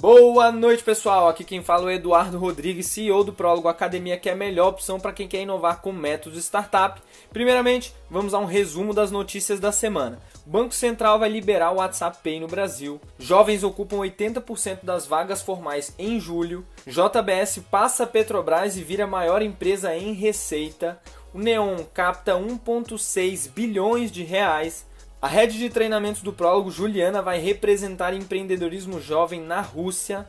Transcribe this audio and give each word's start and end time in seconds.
Boa 0.00 0.52
noite, 0.52 0.84
pessoal. 0.84 1.26
Aqui 1.26 1.42
quem 1.42 1.60
fala 1.60 1.82
é 1.82 1.84
o 1.86 1.90
Eduardo 1.90 2.38
Rodrigues, 2.38 2.86
CEO 2.86 3.24
do 3.24 3.32
Prólogo 3.32 3.66
Academia, 3.66 4.16
que 4.16 4.28
é 4.28 4.32
a 4.32 4.36
melhor 4.36 4.68
opção 4.68 5.00
para 5.00 5.12
quem 5.12 5.26
quer 5.26 5.42
inovar 5.42 5.82
com 5.82 5.90
métodos 5.90 6.38
startup. 6.38 7.02
Primeiramente, 7.32 7.92
vamos 8.08 8.32
a 8.32 8.38
um 8.38 8.44
resumo 8.44 8.94
das 8.94 9.10
notícias 9.10 9.58
da 9.58 9.72
semana. 9.72 10.20
Banco 10.46 10.72
Central 10.72 11.18
vai 11.18 11.28
liberar 11.28 11.72
o 11.72 11.78
WhatsApp 11.78 12.18
Pay 12.22 12.38
no 12.38 12.46
Brasil. 12.46 13.00
Jovens 13.18 13.64
ocupam 13.64 13.96
80% 13.96 14.84
das 14.84 15.04
vagas 15.04 15.42
formais 15.42 15.92
em 15.98 16.20
julho. 16.20 16.64
JBS 16.86 17.58
passa 17.68 18.04
a 18.04 18.06
Petrobras 18.06 18.76
e 18.76 18.84
vira 18.84 19.02
a 19.02 19.08
maior 19.08 19.42
empresa 19.42 19.96
em 19.96 20.12
receita. 20.12 21.00
O 21.34 21.40
Neon 21.40 21.78
capta 21.92 22.34
1,6 22.34 23.50
bilhões 23.50 24.12
de 24.12 24.22
reais. 24.22 24.86
A 25.20 25.26
rede 25.26 25.58
de 25.58 25.68
treinamentos 25.68 26.22
do 26.22 26.32
prólogo 26.32 26.70
Juliana 26.70 27.20
vai 27.20 27.40
representar 27.40 28.14
empreendedorismo 28.14 29.00
jovem 29.00 29.40
na 29.40 29.60
Rússia. 29.60 30.24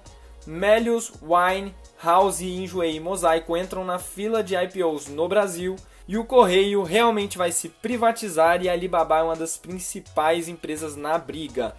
Melius, 0.48 1.14
Wine, 1.22 1.76
House, 2.04 2.42
Enjoei 2.42 2.96
e 2.96 3.00
Mosaico 3.00 3.56
entram 3.56 3.86
na 3.86 4.00
fila 4.00 4.44
de 4.44 4.56
IPOs 4.56 5.08
no 5.08 5.28
Brasil. 5.28 5.76
E 6.08 6.18
o 6.18 6.26
Correio 6.26 6.82
realmente 6.82 7.38
vai 7.38 7.52
se 7.52 7.70
privatizar 7.70 8.64
e 8.64 8.68
a 8.68 8.74
Alibaba 8.74 9.20
é 9.20 9.22
uma 9.22 9.36
das 9.36 9.58
principais 9.58 10.48
empresas 10.48 10.96
na 10.96 11.20
briga. 11.20 11.76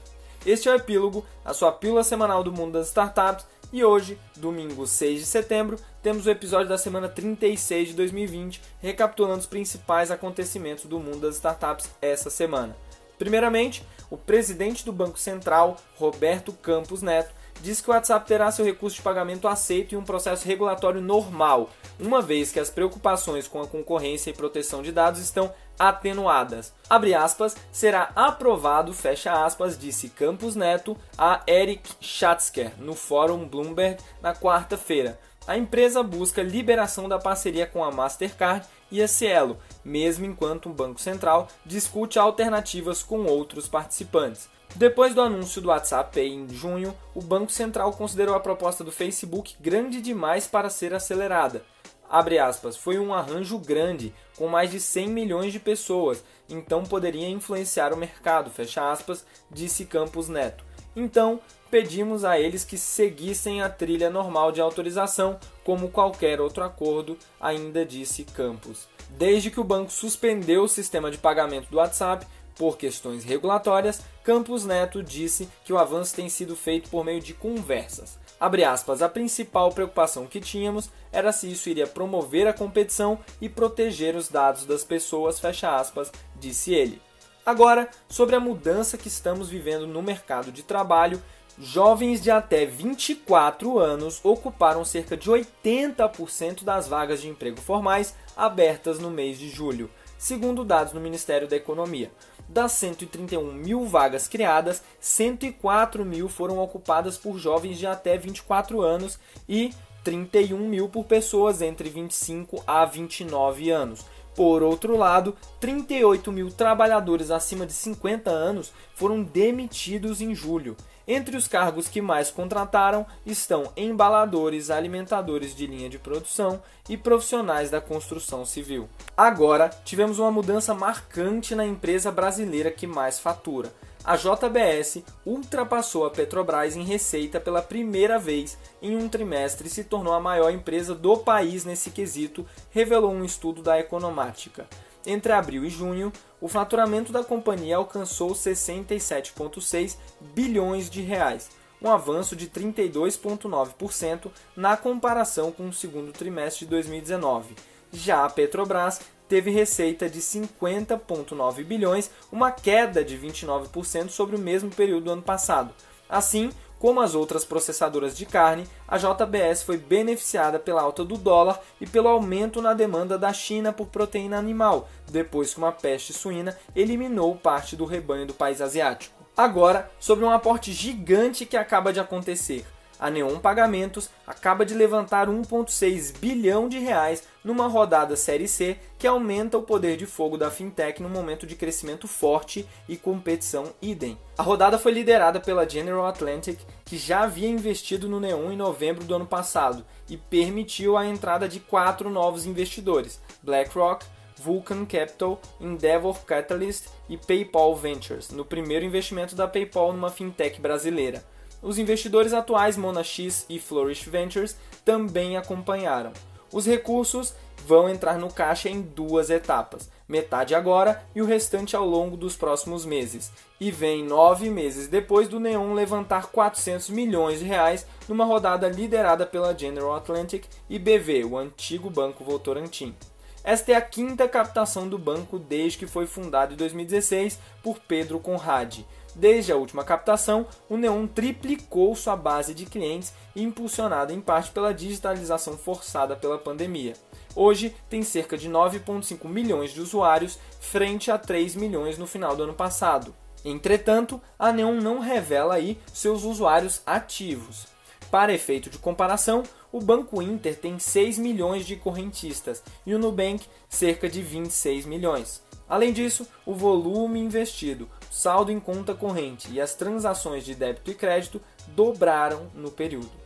Este 0.46 0.68
é 0.68 0.72
o 0.72 0.76
Epílogo, 0.76 1.26
a 1.44 1.52
sua 1.52 1.72
pílula 1.72 2.04
semanal 2.04 2.44
do 2.44 2.52
mundo 2.52 2.74
das 2.74 2.86
startups. 2.86 3.44
E 3.72 3.84
hoje, 3.84 4.16
domingo 4.36 4.86
6 4.86 5.18
de 5.18 5.26
setembro, 5.26 5.76
temos 6.00 6.26
o 6.26 6.30
episódio 6.30 6.68
da 6.68 6.78
semana 6.78 7.08
36 7.08 7.88
de 7.88 7.94
2020, 7.94 8.62
recapitulando 8.80 9.40
os 9.40 9.46
principais 9.46 10.12
acontecimentos 10.12 10.84
do 10.84 11.00
mundo 11.00 11.20
das 11.20 11.34
startups 11.34 11.90
essa 12.00 12.30
semana. 12.30 12.76
Primeiramente, 13.20 13.86
o 14.10 14.16
presidente 14.16 14.82
do 14.82 14.94
Banco 14.94 15.18
Central, 15.18 15.76
Roberto 15.94 16.54
Campos 16.54 17.02
Neto, 17.02 17.34
disse 17.60 17.82
que 17.82 17.90
o 17.90 17.92
WhatsApp 17.92 18.26
terá 18.26 18.50
seu 18.50 18.64
recurso 18.64 18.96
de 18.96 19.02
pagamento 19.02 19.46
aceito 19.46 19.94
em 19.94 19.98
um 19.98 20.02
processo 20.02 20.48
regulatório 20.48 21.02
normal, 21.02 21.68
uma 21.98 22.22
vez 22.22 22.50
que 22.50 22.58
as 22.58 22.70
preocupações 22.70 23.46
com 23.46 23.60
a 23.60 23.66
concorrência 23.66 24.30
e 24.30 24.32
proteção 24.32 24.80
de 24.80 24.90
dados 24.90 25.20
estão 25.20 25.52
atenuadas. 25.78 26.72
Abre 26.88 27.14
aspas, 27.14 27.54
será 27.70 28.10
aprovado, 28.16 28.94
fecha 28.94 29.44
aspas, 29.44 29.78
disse 29.78 30.08
Campos 30.08 30.56
Neto 30.56 30.96
a 31.18 31.42
Eric 31.46 31.90
Schatzker 32.00 32.72
no 32.78 32.94
Fórum 32.94 33.46
Bloomberg 33.46 34.02
na 34.22 34.34
quarta-feira. 34.34 35.20
A 35.50 35.56
empresa 35.56 36.00
busca 36.00 36.44
liberação 36.44 37.08
da 37.08 37.18
parceria 37.18 37.66
com 37.66 37.82
a 37.82 37.90
Mastercard 37.90 38.64
e 38.88 39.02
a 39.02 39.08
Cielo, 39.08 39.58
mesmo 39.84 40.24
enquanto 40.24 40.66
o 40.66 40.72
Banco 40.72 41.00
Central 41.00 41.48
discute 41.66 42.20
alternativas 42.20 43.02
com 43.02 43.24
outros 43.24 43.66
participantes. 43.66 44.48
Depois 44.76 45.12
do 45.12 45.20
anúncio 45.20 45.60
do 45.60 45.70
WhatsApp 45.70 46.14
Pay 46.14 46.28
em 46.28 46.48
junho, 46.48 46.96
o 47.16 47.20
Banco 47.20 47.50
Central 47.50 47.92
considerou 47.94 48.36
a 48.36 48.38
proposta 48.38 48.84
do 48.84 48.92
Facebook 48.92 49.56
grande 49.58 50.00
demais 50.00 50.46
para 50.46 50.70
ser 50.70 50.94
acelerada. 50.94 51.64
Aspas, 52.08 52.76
foi 52.76 53.00
um 53.00 53.12
arranjo 53.12 53.58
grande, 53.58 54.14
com 54.36 54.46
mais 54.46 54.70
de 54.70 54.78
100 54.78 55.08
milhões 55.08 55.52
de 55.52 55.58
pessoas, 55.58 56.22
então 56.48 56.84
poderia 56.84 57.28
influenciar 57.28 57.92
o 57.92 57.96
mercado, 57.96 58.50
fecha 58.50 58.88
aspas, 58.88 59.26
disse 59.50 59.84
Campos 59.84 60.28
Neto. 60.28 60.69
Então, 60.94 61.40
pedimos 61.70 62.24
a 62.24 62.38
eles 62.38 62.64
que 62.64 62.76
seguissem 62.76 63.62
a 63.62 63.68
trilha 63.68 64.10
normal 64.10 64.50
de 64.50 64.60
autorização, 64.60 65.38
como 65.64 65.90
qualquer 65.90 66.40
outro 66.40 66.64
acordo, 66.64 67.16
ainda 67.40 67.84
disse 67.84 68.24
Campos. 68.24 68.88
Desde 69.10 69.50
que 69.50 69.60
o 69.60 69.64
banco 69.64 69.90
suspendeu 69.90 70.64
o 70.64 70.68
sistema 70.68 71.10
de 71.10 71.18
pagamento 71.18 71.70
do 71.70 71.78
WhatsApp 71.78 72.26
por 72.56 72.76
questões 72.76 73.24
regulatórias, 73.24 74.02
Campos 74.22 74.64
Neto 74.64 75.02
disse 75.02 75.48
que 75.64 75.72
o 75.72 75.78
avanço 75.78 76.14
tem 76.14 76.28
sido 76.28 76.54
feito 76.54 76.90
por 76.90 77.04
meio 77.04 77.20
de 77.20 77.34
conversas. 77.34 78.18
Aspas, 78.66 79.02
a 79.02 79.08
principal 79.08 79.70
preocupação 79.70 80.26
que 80.26 80.40
tínhamos 80.40 80.88
era 81.12 81.30
se 81.30 81.50
isso 81.50 81.68
iria 81.68 81.86
promover 81.86 82.46
a 82.46 82.52
competição 82.52 83.18
e 83.40 83.48
proteger 83.48 84.16
os 84.16 84.28
dados 84.28 84.64
das 84.64 84.82
pessoas, 84.82 85.38
fecha 85.38 85.76
aspas, 85.76 86.10
disse 86.36 86.72
ele. 86.72 87.02
Agora, 87.50 87.88
sobre 88.08 88.36
a 88.36 88.38
mudança 88.38 88.96
que 88.96 89.08
estamos 89.08 89.48
vivendo 89.48 89.84
no 89.84 90.00
mercado 90.00 90.52
de 90.52 90.62
trabalho, 90.62 91.20
jovens 91.58 92.22
de 92.22 92.30
até 92.30 92.64
24 92.64 93.76
anos 93.76 94.20
ocuparam 94.22 94.84
cerca 94.84 95.16
de 95.16 95.28
80% 95.28 96.62
das 96.62 96.86
vagas 96.86 97.20
de 97.20 97.28
emprego 97.28 97.60
formais 97.60 98.14
abertas 98.36 99.00
no 99.00 99.10
mês 99.10 99.36
de 99.36 99.50
julho, 99.50 99.90
segundo 100.16 100.64
dados 100.64 100.92
do 100.92 101.00
Ministério 101.00 101.48
da 101.48 101.56
Economia. 101.56 102.12
Das 102.48 102.70
131 102.70 103.52
mil 103.52 103.84
vagas 103.84 104.28
criadas, 104.28 104.80
104 105.00 106.04
mil 106.04 106.28
foram 106.28 106.56
ocupadas 106.60 107.18
por 107.18 107.36
jovens 107.36 107.80
de 107.80 107.86
até 107.88 108.16
24 108.16 108.80
anos 108.80 109.18
e 109.48 109.74
31 110.02 110.58
mil 110.68 110.88
por 110.88 111.04
pessoas 111.04 111.60
entre 111.62 111.88
25 111.88 112.62
a 112.66 112.84
29 112.84 113.70
anos. 113.70 114.04
Por 114.34 114.62
outro 114.62 114.96
lado, 114.96 115.36
38 115.58 116.30
mil 116.32 116.50
trabalhadores 116.50 117.30
acima 117.30 117.66
de 117.66 117.72
50 117.72 118.30
anos 118.30 118.72
foram 118.94 119.22
demitidos 119.22 120.20
em 120.20 120.34
julho. 120.34 120.76
Entre 121.06 121.36
os 121.36 121.48
cargos 121.48 121.88
que 121.88 122.00
mais 122.00 122.30
contrataram 122.30 123.04
estão 123.26 123.72
embaladores, 123.76 124.70
alimentadores 124.70 125.54
de 125.56 125.66
linha 125.66 125.88
de 125.88 125.98
produção 125.98 126.62
e 126.88 126.96
profissionais 126.96 127.70
da 127.70 127.80
construção 127.80 128.46
civil. 128.46 128.88
Agora, 129.16 129.68
tivemos 129.84 130.20
uma 130.20 130.30
mudança 130.30 130.72
marcante 130.72 131.54
na 131.54 131.66
empresa 131.66 132.12
brasileira 132.12 132.70
que 132.70 132.86
mais 132.86 133.18
fatura 133.18 133.72
a 134.02 134.16
JBS 134.16 135.02
ultrapassou 135.26 136.06
a 136.06 136.10
Petrobras 136.10 136.74
em 136.74 136.84
receita 136.84 137.38
pela 137.38 137.60
primeira 137.60 138.18
vez 138.18 138.56
em 138.80 138.96
um 138.96 139.08
trimestre 139.08 139.68
e 139.68 139.70
se 139.70 139.84
tornou 139.84 140.12
a 140.12 140.20
maior 140.20 140.50
empresa 140.50 140.94
do 140.94 141.18
país 141.18 141.64
nesse 141.64 141.90
quesito, 141.90 142.46
revelou 142.70 143.12
um 143.12 143.24
estudo 143.24 143.62
da 143.62 143.78
Economática. 143.78 144.66
Entre 145.06 145.32
abril 145.32 145.64
e 145.64 145.70
junho, 145.70 146.12
o 146.40 146.48
faturamento 146.48 147.12
da 147.12 147.24
companhia 147.24 147.76
alcançou 147.76 148.32
67,6 148.32 149.96
bilhões 150.34 150.90
de 150.90 151.00
reais, 151.02 151.50
um 151.80 151.90
avanço 151.90 152.36
de 152.36 152.48
32,9% 152.48 154.30
na 154.54 154.76
comparação 154.76 155.50
com 155.50 155.68
o 155.68 155.72
segundo 155.72 156.12
trimestre 156.12 156.64
de 156.64 156.70
2019. 156.70 157.54
Já 157.92 158.24
a 158.24 158.30
Petrobras 158.30 159.00
teve 159.30 159.52
receita 159.52 160.10
de 160.10 160.20
50,9 160.20 161.64
bilhões, 161.64 162.10
uma 162.32 162.50
queda 162.50 163.04
de 163.04 163.16
29% 163.16 164.08
sobre 164.08 164.34
o 164.34 164.38
mesmo 164.38 164.70
período 164.70 165.04
do 165.04 165.12
ano 165.12 165.22
passado. 165.22 165.72
Assim, 166.08 166.50
como 166.80 167.00
as 167.00 167.14
outras 167.14 167.44
processadoras 167.44 168.16
de 168.16 168.26
carne, 168.26 168.66
a 168.88 168.98
JBS 168.98 169.62
foi 169.62 169.76
beneficiada 169.76 170.58
pela 170.58 170.82
alta 170.82 171.04
do 171.04 171.16
dólar 171.16 171.60
e 171.80 171.86
pelo 171.86 172.08
aumento 172.08 172.60
na 172.60 172.74
demanda 172.74 173.16
da 173.16 173.32
China 173.32 173.72
por 173.72 173.86
proteína 173.86 174.36
animal, 174.36 174.88
depois 175.08 175.54
que 175.54 175.58
uma 175.58 175.70
peste 175.70 176.12
suína 176.12 176.58
eliminou 176.74 177.36
parte 177.36 177.76
do 177.76 177.84
rebanho 177.84 178.26
do 178.26 178.34
país 178.34 178.60
asiático. 178.60 179.14
Agora, 179.36 179.88
sobre 180.00 180.24
um 180.24 180.30
aporte 180.30 180.72
gigante 180.72 181.46
que 181.46 181.56
acaba 181.56 181.92
de 181.92 182.00
acontecer 182.00 182.66
a 183.00 183.10
Neon 183.10 183.38
Pagamentos 183.38 184.10
acaba 184.26 184.64
de 184.64 184.74
levantar 184.74 185.26
1,6 185.28 186.18
bilhão 186.18 186.68
de 186.68 186.78
reais 186.78 187.24
numa 187.42 187.66
rodada 187.66 188.14
Série 188.14 188.46
C 188.46 188.76
que 188.98 189.06
aumenta 189.06 189.56
o 189.56 189.62
poder 189.62 189.96
de 189.96 190.04
fogo 190.04 190.36
da 190.36 190.50
fintech 190.50 191.02
num 191.02 191.08
momento 191.08 191.46
de 191.46 191.56
crescimento 191.56 192.06
forte 192.06 192.68
e 192.86 192.98
competição 192.98 193.72
idem. 193.80 194.18
A 194.36 194.42
rodada 194.42 194.78
foi 194.78 194.92
liderada 194.92 195.40
pela 195.40 195.68
General 195.68 196.06
Atlantic, 196.06 196.60
que 196.84 196.98
já 196.98 197.22
havia 197.22 197.48
investido 197.48 198.06
no 198.06 198.20
Neon 198.20 198.52
em 198.52 198.56
novembro 198.56 199.04
do 199.04 199.14
ano 199.14 199.26
passado 199.26 199.84
e 200.08 200.18
permitiu 200.18 200.98
a 200.98 201.06
entrada 201.06 201.48
de 201.48 201.58
quatro 201.58 202.10
novos 202.10 202.44
investidores: 202.44 203.20
BlackRock, 203.42 204.04
Vulcan 204.36 204.84
Capital, 204.84 205.40
Endeavor 205.60 206.18
Catalyst 206.24 206.86
e 207.08 207.16
PayPal 207.16 207.74
Ventures, 207.76 208.30
no 208.30 208.44
primeiro 208.44 208.84
investimento 208.84 209.34
da 209.34 209.48
PayPal 209.48 209.92
numa 209.92 210.10
fintech 210.10 210.60
brasileira. 210.60 211.24
Os 211.62 211.78
investidores 211.78 212.32
atuais 212.32 212.76
Monax 212.76 213.46
e 213.48 213.58
Flourish 213.58 214.08
Ventures 214.08 214.56
também 214.84 215.36
acompanharam. 215.36 216.12
Os 216.52 216.66
recursos 216.66 217.34
vão 217.66 217.88
entrar 217.88 218.18
no 218.18 218.32
caixa 218.32 218.68
em 218.68 218.80
duas 218.80 219.30
etapas, 219.30 219.88
metade 220.08 220.54
agora 220.54 221.04
e 221.14 221.22
o 221.22 221.26
restante 221.26 221.76
ao 221.76 221.86
longo 221.86 222.16
dos 222.16 222.34
próximos 222.34 222.84
meses. 222.84 223.30
E 223.60 223.70
vem 223.70 224.02
nove 224.02 224.50
meses 224.50 224.88
depois 224.88 225.28
do 225.28 225.38
Neon 225.38 225.74
levantar 225.74 226.26
400 226.26 226.90
milhões 226.90 227.38
de 227.38 227.44
reais 227.44 227.86
numa 228.08 228.24
rodada 228.24 228.68
liderada 228.68 229.24
pela 229.26 229.56
General 229.56 229.94
Atlantic 229.94 230.46
e 230.68 230.78
BV, 230.78 231.24
o 231.24 231.36
antigo 231.36 231.90
Banco 231.90 232.24
Votorantim. 232.24 232.94
Esta 233.42 233.72
é 233.72 233.74
a 233.74 233.80
quinta 233.80 234.28
captação 234.28 234.88
do 234.88 234.98
banco 234.98 235.38
desde 235.38 235.78
que 235.78 235.86
foi 235.86 236.06
fundado 236.06 236.52
em 236.52 236.56
2016 236.56 237.38
por 237.62 237.78
Pedro 237.78 238.18
Conradi. 238.18 238.84
Desde 239.14 239.52
a 239.52 239.56
última 239.56 239.84
captação, 239.84 240.46
o 240.68 240.76
Neon 240.76 241.06
triplicou 241.06 241.94
sua 241.96 242.14
base 242.14 242.54
de 242.54 242.64
clientes, 242.64 243.12
impulsionada 243.34 244.12
em 244.12 244.20
parte 244.20 244.50
pela 244.50 244.72
digitalização 244.72 245.58
forçada 245.58 246.14
pela 246.14 246.38
pandemia. 246.38 246.94
Hoje 247.34 247.74
tem 247.88 248.02
cerca 248.02 248.36
de 248.36 248.48
9,5 248.48 249.28
milhões 249.28 249.72
de 249.72 249.80
usuários, 249.80 250.38
frente 250.60 251.10
a 251.10 251.18
3 251.18 251.54
milhões 251.56 251.98
no 251.98 252.06
final 252.06 252.36
do 252.36 252.44
ano 252.44 252.54
passado. 252.54 253.14
Entretanto, 253.44 254.20
a 254.38 254.52
Neon 254.52 254.80
não 254.80 255.00
revela 255.00 255.54
aí 255.54 255.78
seus 255.92 256.24
usuários 256.24 256.82
ativos. 256.86 257.66
Para 258.10 258.34
efeito 258.34 258.68
de 258.68 258.78
comparação, 258.78 259.42
o 259.72 259.80
Banco 259.80 260.20
Inter 260.20 260.56
tem 260.56 260.78
6 260.78 261.18
milhões 261.18 261.64
de 261.64 261.76
correntistas 261.76 262.62
e 262.84 262.94
o 262.94 262.98
Nubank 262.98 263.46
cerca 263.68 264.08
de 264.08 264.20
26 264.20 264.84
milhões. 264.84 265.40
Além 265.68 265.92
disso, 265.92 266.26
o 266.44 266.52
volume 266.52 267.20
investido, 267.20 267.88
saldo 268.10 268.50
em 268.50 268.60
conta 268.60 268.92
corrente 268.92 269.50
e 269.52 269.60
as 269.60 269.74
transações 269.74 270.44
de 270.44 270.54
débito 270.54 270.90
e 270.90 270.94
crédito 270.94 271.40
dobraram 271.68 272.50
no 272.54 272.70
período. 272.70 273.20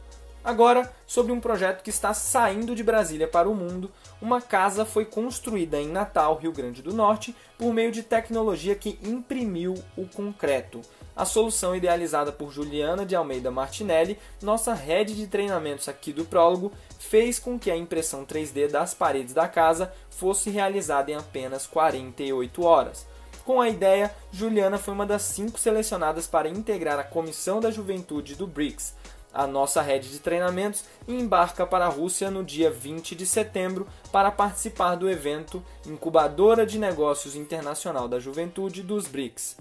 Agora, 0.44 0.92
sobre 1.06 1.32
um 1.32 1.40
projeto 1.40 1.82
que 1.82 1.88
está 1.88 2.12
saindo 2.12 2.74
de 2.74 2.84
Brasília 2.84 3.26
para 3.26 3.48
o 3.48 3.54
mundo, 3.54 3.90
uma 4.20 4.42
casa 4.42 4.84
foi 4.84 5.06
construída 5.06 5.80
em 5.80 5.88
Natal, 5.88 6.36
Rio 6.36 6.52
Grande 6.52 6.82
do 6.82 6.92
Norte, 6.92 7.34
por 7.56 7.72
meio 7.72 7.90
de 7.90 8.02
tecnologia 8.02 8.74
que 8.74 8.98
imprimiu 9.02 9.72
o 9.96 10.06
concreto. 10.06 10.82
A 11.16 11.24
solução 11.24 11.74
idealizada 11.74 12.30
por 12.30 12.52
Juliana 12.52 13.06
de 13.06 13.16
Almeida 13.16 13.50
Martinelli, 13.50 14.18
nossa 14.42 14.74
rede 14.74 15.14
de 15.14 15.26
treinamentos 15.26 15.88
aqui 15.88 16.12
do 16.12 16.26
Prólogo, 16.26 16.72
fez 16.98 17.38
com 17.38 17.58
que 17.58 17.70
a 17.70 17.76
impressão 17.76 18.26
3D 18.26 18.68
das 18.68 18.92
paredes 18.92 19.32
da 19.32 19.48
casa 19.48 19.94
fosse 20.10 20.50
realizada 20.50 21.10
em 21.10 21.14
apenas 21.14 21.66
48 21.66 22.62
horas. 22.62 23.06
Com 23.44 23.60
a 23.60 23.68
ideia, 23.68 24.14
Juliana 24.32 24.78
foi 24.78 24.94
uma 24.94 25.04
das 25.04 25.22
cinco 25.22 25.58
selecionadas 25.58 26.26
para 26.26 26.48
integrar 26.48 26.98
a 26.98 27.04
comissão 27.04 27.60
da 27.60 27.70
juventude 27.70 28.34
do 28.34 28.46
BRICS, 28.46 28.94
a 29.34 29.48
nossa 29.48 29.82
rede 29.82 30.10
de 30.10 30.20
treinamentos 30.20 30.84
embarca 31.08 31.66
para 31.66 31.86
a 31.86 31.88
Rússia 31.88 32.30
no 32.30 32.44
dia 32.44 32.70
20 32.70 33.16
de 33.16 33.26
setembro 33.26 33.84
para 34.12 34.30
participar 34.30 34.94
do 34.94 35.10
evento 35.10 35.60
Incubadora 35.84 36.64
de 36.64 36.78
Negócios 36.78 37.34
Internacional 37.34 38.06
da 38.06 38.20
Juventude 38.20 38.80
dos 38.80 39.08
BRICS. 39.08 39.56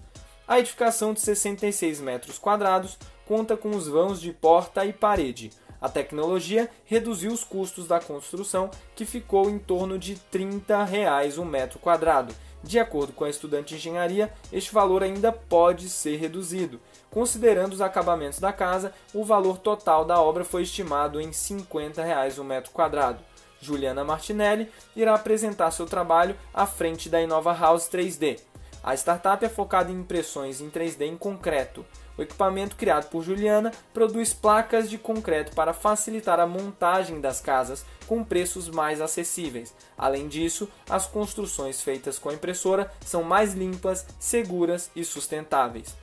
A 0.47 0.59
edificação 0.59 1.11
de 1.11 1.21
66 1.21 1.99
metros 2.01 2.37
quadrados 2.37 2.99
conta 3.25 3.57
com 3.57 3.71
os 3.71 3.87
vãos 3.87 4.21
de 4.21 4.31
porta 4.31 4.85
e 4.85 4.93
parede. 4.93 5.49
A 5.81 5.89
tecnologia 5.89 6.69
reduziu 6.85 7.31
os 7.31 7.43
custos 7.43 7.87
da 7.87 7.99
construção, 7.99 8.69
que 8.95 9.05
ficou 9.05 9.49
em 9.49 9.57
torno 9.57 9.97
de 9.97 10.15
30 10.15 10.83
reais 10.83 11.39
um 11.39 11.45
metro 11.45 11.79
quadrado, 11.79 12.33
de 12.63 12.79
acordo 12.79 13.11
com 13.11 13.25
a 13.25 13.29
estudante 13.29 13.69
de 13.69 13.75
engenharia, 13.75 14.33
este 14.51 14.73
valor 14.73 15.03
ainda 15.03 15.31
pode 15.31 15.89
ser 15.89 16.15
reduzido. 16.15 16.79
Considerando 17.11 17.73
os 17.73 17.81
acabamentos 17.81 18.39
da 18.39 18.53
casa, 18.53 18.93
o 19.13 19.25
valor 19.25 19.57
total 19.57 20.05
da 20.05 20.19
obra 20.21 20.45
foi 20.45 20.63
estimado 20.63 21.19
em 21.19 21.33
50 21.33 22.01
reais 22.01 22.39
o 22.39 22.43
metro 22.43 22.71
quadrado. 22.71 23.19
Juliana 23.61 24.03
Martinelli 24.03 24.69
irá 24.95 25.13
apresentar 25.13 25.71
seu 25.71 25.85
trabalho 25.85 26.35
à 26.53 26.65
frente 26.65 27.09
da 27.09 27.21
Inova 27.21 27.53
House 27.53 27.89
3D. 27.89 28.39
A 28.83 28.93
startup 28.95 29.43
é 29.45 29.49
focada 29.49 29.91
em 29.91 29.95
impressões 29.95 30.59
em 30.59 30.69
3D 30.69 31.03
em 31.03 31.17
concreto. 31.17 31.85
O 32.17 32.21
equipamento 32.21 32.75
criado 32.75 33.09
por 33.09 33.23
Juliana 33.23 33.71
produz 33.93 34.33
placas 34.33 34.89
de 34.89 34.97
concreto 34.97 35.55
para 35.55 35.73
facilitar 35.73 36.39
a 36.39 36.45
montagem 36.45 37.19
das 37.19 37.41
casas 37.41 37.83
com 38.07 38.23
preços 38.23 38.69
mais 38.69 39.01
acessíveis. 39.01 39.73
Além 39.97 40.27
disso, 40.27 40.69
as 40.89 41.07
construções 41.07 41.81
feitas 41.81 42.19
com 42.19 42.29
a 42.29 42.33
impressora 42.33 42.91
são 43.05 43.23
mais 43.23 43.53
limpas, 43.53 44.05
seguras 44.19 44.91
e 44.95 45.03
sustentáveis. 45.03 45.95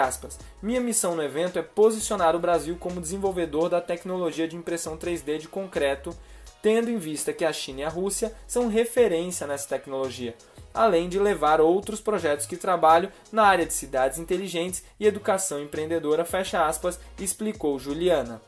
Aspas, 0.00 0.38
Minha 0.62 0.80
missão 0.80 1.14
no 1.14 1.22
evento 1.22 1.58
é 1.58 1.62
posicionar 1.62 2.34
o 2.34 2.38
Brasil 2.38 2.76
como 2.78 3.00
desenvolvedor 3.00 3.68
da 3.68 3.80
tecnologia 3.80 4.48
de 4.48 4.56
impressão 4.56 4.96
3D 4.96 5.38
de 5.38 5.48
concreto, 5.48 6.16
tendo 6.62 6.90
em 6.90 6.98
vista 6.98 7.32
que 7.32 7.44
a 7.44 7.52
China 7.52 7.80
e 7.80 7.84
a 7.84 7.88
Rússia 7.88 8.32
são 8.46 8.68
referência 8.68 9.46
nessa 9.46 9.68
tecnologia 9.68 10.34
além 10.78 11.08
de 11.08 11.18
levar 11.18 11.60
outros 11.60 12.00
projetos 12.00 12.46
que 12.46 12.56
trabalham 12.56 13.10
na 13.32 13.44
área 13.44 13.66
de 13.66 13.72
cidades 13.72 14.18
inteligentes 14.18 14.84
e 14.98 15.06
educação 15.06 15.60
empreendedora, 15.60 16.24
fecha 16.24 16.64
aspas, 16.64 17.00
explicou 17.18 17.78
Juliana. 17.80 18.40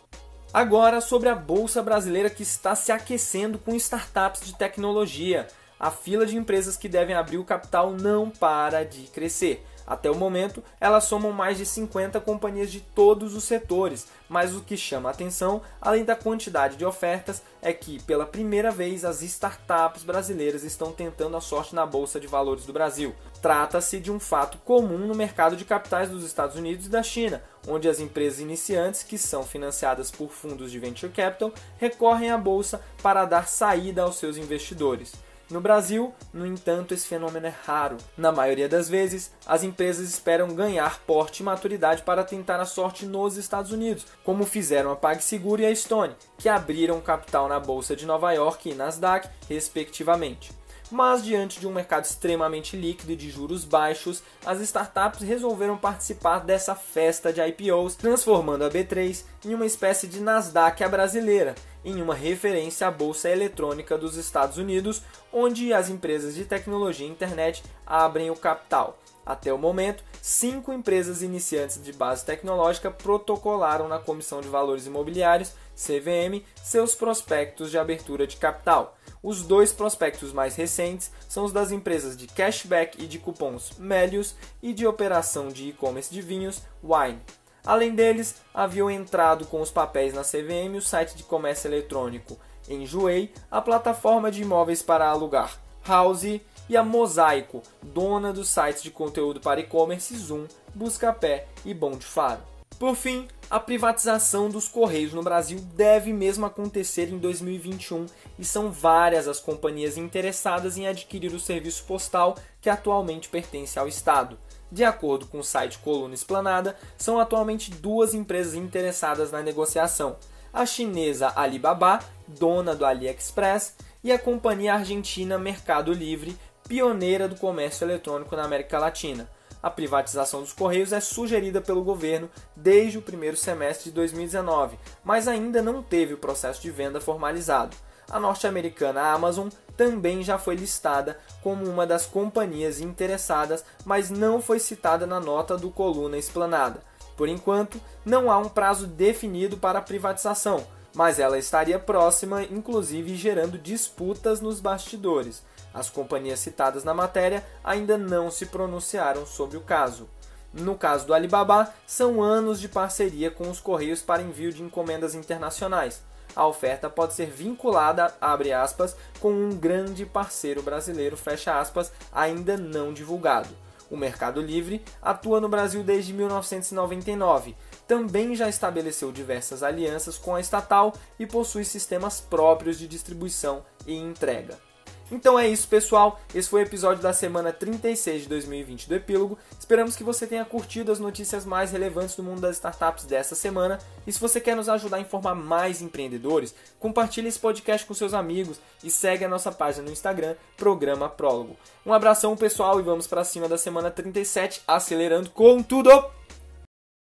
Agora 0.52 1.00
sobre 1.00 1.28
a 1.28 1.34
bolsa 1.34 1.82
brasileira 1.82 2.30
que 2.30 2.44
está 2.44 2.76
se 2.76 2.92
aquecendo 2.92 3.58
com 3.58 3.74
startups 3.74 4.42
de 4.42 4.56
tecnologia. 4.56 5.48
A 5.78 5.90
fila 5.90 6.24
de 6.24 6.36
empresas 6.36 6.76
que 6.76 6.88
devem 6.88 7.16
abrir 7.16 7.38
o 7.38 7.44
capital 7.44 7.92
não 7.92 8.30
para 8.30 8.84
de 8.84 9.08
crescer. 9.08 9.64
Até 9.90 10.08
o 10.08 10.14
momento, 10.14 10.62
elas 10.80 11.02
somam 11.02 11.32
mais 11.32 11.58
de 11.58 11.66
50 11.66 12.20
companhias 12.20 12.70
de 12.70 12.80
todos 12.80 13.34
os 13.34 13.42
setores, 13.42 14.06
mas 14.28 14.54
o 14.54 14.60
que 14.60 14.76
chama 14.76 15.08
a 15.08 15.12
atenção, 15.12 15.62
além 15.80 16.04
da 16.04 16.14
quantidade 16.14 16.76
de 16.76 16.84
ofertas, 16.84 17.42
é 17.60 17.72
que, 17.72 18.00
pela 18.04 18.24
primeira 18.24 18.70
vez, 18.70 19.04
as 19.04 19.20
startups 19.20 20.04
brasileiras 20.04 20.62
estão 20.62 20.92
tentando 20.92 21.36
a 21.36 21.40
sorte 21.40 21.74
na 21.74 21.84
Bolsa 21.84 22.20
de 22.20 22.28
Valores 22.28 22.64
do 22.64 22.72
Brasil. 22.72 23.12
Trata-se 23.42 23.98
de 23.98 24.12
um 24.12 24.20
fato 24.20 24.58
comum 24.58 25.08
no 25.08 25.14
mercado 25.16 25.56
de 25.56 25.64
capitais 25.64 26.08
dos 26.08 26.22
Estados 26.22 26.54
Unidos 26.54 26.86
e 26.86 26.88
da 26.88 27.02
China, 27.02 27.42
onde 27.66 27.88
as 27.88 27.98
empresas 27.98 28.38
iniciantes, 28.38 29.02
que 29.02 29.18
são 29.18 29.42
financiadas 29.42 30.08
por 30.08 30.30
fundos 30.30 30.70
de 30.70 30.78
venture 30.78 31.10
capital, 31.10 31.52
recorrem 31.78 32.30
à 32.30 32.38
bolsa 32.38 32.80
para 33.02 33.24
dar 33.24 33.48
saída 33.48 34.02
aos 34.02 34.18
seus 34.20 34.36
investidores. 34.36 35.14
No 35.50 35.60
Brasil, 35.60 36.14
no 36.32 36.46
entanto, 36.46 36.94
esse 36.94 37.08
fenômeno 37.08 37.48
é 37.48 37.54
raro. 37.66 37.96
Na 38.16 38.30
maioria 38.30 38.68
das 38.68 38.88
vezes, 38.88 39.32
as 39.44 39.64
empresas 39.64 40.08
esperam 40.08 40.54
ganhar 40.54 41.00
porte 41.00 41.40
e 41.40 41.42
maturidade 41.42 42.02
para 42.02 42.22
tentar 42.22 42.60
a 42.60 42.64
sorte 42.64 43.04
nos 43.04 43.36
Estados 43.36 43.72
Unidos, 43.72 44.06
como 44.22 44.46
fizeram 44.46 44.92
a 44.92 44.96
PagSeguro 44.96 45.60
e 45.60 45.66
a 45.66 45.74
Stone, 45.74 46.14
que 46.38 46.48
abriram 46.48 47.00
capital 47.00 47.48
na 47.48 47.58
bolsa 47.58 47.96
de 47.96 48.06
Nova 48.06 48.30
York 48.30 48.70
e 48.70 48.74
Nasdaq, 48.74 49.28
respectivamente. 49.48 50.59
Mas 50.90 51.22
diante 51.22 51.60
de 51.60 51.68
um 51.68 51.72
mercado 51.72 52.04
extremamente 52.04 52.76
líquido 52.76 53.12
e 53.12 53.16
de 53.16 53.30
juros 53.30 53.64
baixos, 53.64 54.22
as 54.44 54.60
startups 54.60 55.20
resolveram 55.20 55.76
participar 55.76 56.40
dessa 56.40 56.74
festa 56.74 57.32
de 57.32 57.40
IPOs, 57.40 57.94
transformando 57.94 58.64
a 58.64 58.70
B3 58.70 59.24
em 59.44 59.54
uma 59.54 59.66
espécie 59.66 60.08
de 60.08 60.20
Nasdaq 60.20 60.86
brasileira, 60.88 61.54
em 61.84 62.02
uma 62.02 62.14
referência 62.14 62.88
à 62.88 62.90
bolsa 62.90 63.30
eletrônica 63.30 63.96
dos 63.96 64.16
Estados 64.16 64.58
Unidos, 64.58 65.02
onde 65.32 65.72
as 65.72 65.88
empresas 65.88 66.34
de 66.34 66.44
tecnologia 66.44 67.06
e 67.06 67.10
internet 67.10 67.62
abrem 67.86 68.30
o 68.30 68.36
capital. 68.36 68.98
Até 69.24 69.52
o 69.52 69.58
momento, 69.58 70.02
cinco 70.20 70.72
empresas 70.72 71.22
iniciantes 71.22 71.80
de 71.80 71.92
base 71.92 72.24
tecnológica 72.24 72.90
protocolaram 72.90 73.86
na 73.86 74.00
Comissão 74.00 74.40
de 74.40 74.48
Valores 74.48 74.86
Imobiliários, 74.86 75.52
CVM, 75.80 76.44
seus 76.62 76.94
prospectos 76.94 77.70
de 77.70 77.78
abertura 77.78 78.26
de 78.26 78.36
capital. 78.36 78.96
Os 79.22 79.42
dois 79.42 79.72
prospectos 79.72 80.32
mais 80.32 80.54
recentes 80.56 81.10
são 81.28 81.44
os 81.44 81.52
das 81.52 81.70
empresas 81.72 82.16
de 82.16 82.26
cashback 82.26 83.02
e 83.02 83.06
de 83.06 83.18
cupons 83.18 83.72
Melius 83.78 84.34
e 84.62 84.72
de 84.72 84.86
operação 84.86 85.48
de 85.48 85.68
e-commerce 85.68 86.12
de 86.12 86.20
vinhos 86.20 86.62
Wine. 86.82 87.20
Além 87.64 87.94
deles, 87.94 88.36
haviam 88.54 88.90
entrado 88.90 89.46
com 89.46 89.60
os 89.60 89.70
papéis 89.70 90.14
na 90.14 90.22
CVM 90.22 90.76
o 90.76 90.82
site 90.82 91.16
de 91.16 91.22
comércio 91.22 91.68
eletrônico 91.68 92.38
Enjoei, 92.68 93.32
a 93.50 93.60
plataforma 93.60 94.30
de 94.30 94.42
imóveis 94.42 94.82
para 94.82 95.08
alugar 95.08 95.58
House 95.86 96.40
e 96.68 96.76
a 96.76 96.84
Mosaico, 96.84 97.62
dona 97.82 98.32
dos 98.32 98.48
sites 98.48 98.82
de 98.82 98.90
conteúdo 98.90 99.40
para 99.40 99.60
e-commerce 99.60 100.16
Zoom, 100.16 100.46
Buscapé 100.74 101.46
e 101.64 101.74
Bom 101.74 101.92
de 101.92 102.04
Faro. 102.04 102.49
Por 102.80 102.96
fim, 102.96 103.28
a 103.50 103.60
privatização 103.60 104.48
dos 104.48 104.66
Correios 104.66 105.12
no 105.12 105.22
Brasil 105.22 105.60
deve 105.74 106.14
mesmo 106.14 106.46
acontecer 106.46 107.10
em 107.10 107.18
2021 107.18 108.06
e 108.38 108.44
são 108.44 108.72
várias 108.72 109.28
as 109.28 109.38
companhias 109.38 109.98
interessadas 109.98 110.78
em 110.78 110.86
adquirir 110.86 111.34
o 111.34 111.38
serviço 111.38 111.84
postal 111.84 112.38
que 112.58 112.70
atualmente 112.70 113.28
pertence 113.28 113.78
ao 113.78 113.86
Estado. 113.86 114.38
De 114.72 114.82
acordo 114.82 115.26
com 115.26 115.40
o 115.40 115.44
site 115.44 115.78
Coluna 115.80 116.14
Esplanada, 116.14 116.74
são 116.96 117.20
atualmente 117.20 117.70
duas 117.70 118.14
empresas 118.14 118.54
interessadas 118.54 119.30
na 119.30 119.42
negociação: 119.42 120.16
a 120.50 120.64
chinesa 120.64 121.34
Alibaba, 121.36 122.00
dona 122.26 122.74
do 122.74 122.86
AliExpress, 122.86 123.74
e 124.02 124.10
a 124.10 124.18
companhia 124.18 124.72
argentina 124.72 125.36
Mercado 125.36 125.92
Livre, 125.92 126.34
pioneira 126.66 127.28
do 127.28 127.36
comércio 127.36 127.84
eletrônico 127.84 128.34
na 128.34 128.44
América 128.44 128.78
Latina. 128.78 129.28
A 129.62 129.70
privatização 129.70 130.40
dos 130.40 130.52
Correios 130.52 130.92
é 130.92 131.00
sugerida 131.00 131.60
pelo 131.60 131.84
governo 131.84 132.30
desde 132.56 132.98
o 132.98 133.02
primeiro 133.02 133.36
semestre 133.36 133.90
de 133.90 133.94
2019, 133.94 134.78
mas 135.04 135.28
ainda 135.28 135.60
não 135.60 135.82
teve 135.82 136.14
o 136.14 136.18
processo 136.18 136.62
de 136.62 136.70
venda 136.70 137.00
formalizado. 137.00 137.76
A 138.10 138.18
norte-americana 138.18 139.12
Amazon 139.12 139.48
também 139.76 140.22
já 140.22 140.36
foi 140.36 140.56
listada 140.56 141.18
como 141.42 141.64
uma 141.68 141.86
das 141.86 142.06
companhias 142.06 142.80
interessadas, 142.80 143.64
mas 143.84 144.10
não 144.10 144.42
foi 144.42 144.58
citada 144.58 145.06
na 145.06 145.20
nota 145.20 145.56
do 145.56 145.70
Coluna 145.70 146.18
Esplanada. 146.18 146.82
Por 147.16 147.28
enquanto, 147.28 147.80
não 148.04 148.30
há 148.30 148.38
um 148.38 148.48
prazo 148.48 148.86
definido 148.86 149.58
para 149.58 149.78
a 149.78 149.82
privatização, 149.82 150.66
mas 150.94 151.18
ela 151.18 151.38
estaria 151.38 151.78
próxima, 151.78 152.42
inclusive 152.42 153.14
gerando 153.14 153.58
disputas 153.58 154.40
nos 154.40 154.58
bastidores. 154.58 155.42
As 155.72 155.88
companhias 155.88 156.40
citadas 156.40 156.84
na 156.84 156.92
matéria 156.92 157.44
ainda 157.62 157.96
não 157.96 158.30
se 158.30 158.46
pronunciaram 158.46 159.24
sobre 159.24 159.56
o 159.56 159.60
caso. 159.60 160.08
No 160.52 160.76
caso 160.76 161.06
do 161.06 161.14
Alibaba, 161.14 161.72
são 161.86 162.22
anos 162.22 162.60
de 162.60 162.68
parceria 162.68 163.30
com 163.30 163.48
os 163.48 163.60
Correios 163.60 164.02
para 164.02 164.22
envio 164.22 164.52
de 164.52 164.62
encomendas 164.62 165.14
internacionais. 165.14 166.02
A 166.34 166.46
oferta 166.46 166.90
pode 166.90 167.14
ser 167.14 167.26
vinculada, 167.26 168.14
abre 168.20 168.52
aspas, 168.52 168.96
com 169.20 169.32
um 169.32 169.50
grande 169.50 170.04
parceiro 170.04 170.62
brasileiro, 170.62 171.16
fecha 171.16 171.58
aspas, 171.58 171.92
ainda 172.12 172.56
não 172.56 172.92
divulgado. 172.92 173.48
O 173.90 173.96
Mercado 173.96 174.40
Livre 174.40 174.84
atua 175.02 175.40
no 175.40 175.48
Brasil 175.48 175.82
desde 175.82 176.12
1999, 176.12 177.56
também 177.88 178.36
já 178.36 178.48
estabeleceu 178.48 179.10
diversas 179.10 179.64
alianças 179.64 180.16
com 180.16 180.36
a 180.36 180.40
estatal 180.40 180.94
e 181.18 181.26
possui 181.26 181.64
sistemas 181.64 182.20
próprios 182.20 182.78
de 182.78 182.86
distribuição 182.86 183.64
e 183.84 183.96
entrega. 183.96 184.69
Então 185.10 185.38
é 185.38 185.48
isso, 185.48 185.66
pessoal. 185.66 186.20
Esse 186.34 186.48
foi 186.48 186.62
o 186.62 186.66
episódio 186.66 187.02
da 187.02 187.12
semana 187.12 187.52
36 187.52 188.22
de 188.22 188.28
2020 188.28 188.88
do 188.88 188.94
Epílogo. 188.94 189.38
Esperamos 189.58 189.96
que 189.96 190.04
você 190.04 190.26
tenha 190.26 190.44
curtido 190.44 190.92
as 190.92 191.00
notícias 191.00 191.44
mais 191.44 191.72
relevantes 191.72 192.14
do 192.14 192.22
mundo 192.22 192.40
das 192.40 192.56
startups 192.56 193.04
dessa 193.04 193.34
semana. 193.34 193.78
E 194.06 194.12
se 194.12 194.20
você 194.20 194.40
quer 194.40 194.54
nos 194.54 194.68
ajudar 194.68 194.98
a 194.98 195.00
informar 195.00 195.34
mais 195.34 195.82
empreendedores, 195.82 196.54
compartilhe 196.78 197.28
esse 197.28 197.38
podcast 197.38 197.86
com 197.86 197.94
seus 197.94 198.14
amigos 198.14 198.60
e 198.84 198.90
segue 198.90 199.24
a 199.24 199.28
nossa 199.28 199.50
página 199.50 199.86
no 199.86 199.92
Instagram, 199.92 200.36
Programa 200.56 201.08
Prólogo. 201.08 201.56
Um 201.84 201.92
abração, 201.92 202.36
pessoal, 202.36 202.78
e 202.78 202.82
vamos 202.82 203.06
para 203.06 203.24
cima 203.24 203.48
da 203.48 203.58
semana 203.58 203.90
37, 203.90 204.62
acelerando 204.66 205.30
com 205.30 205.62
tudo! 205.62 206.19